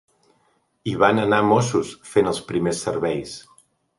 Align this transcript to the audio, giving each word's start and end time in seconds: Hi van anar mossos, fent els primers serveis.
Hi 0.89 0.93
van 1.03 1.21
anar 1.25 1.41
mossos, 1.49 1.93
fent 2.15 2.31
els 2.33 2.41
primers 2.49 2.83
serveis. 2.87 3.37